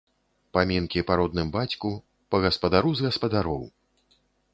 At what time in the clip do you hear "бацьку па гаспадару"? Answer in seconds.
1.57-2.95